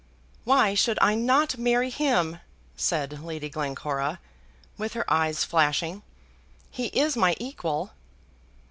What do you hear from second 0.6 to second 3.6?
should I not marry him?" said Lady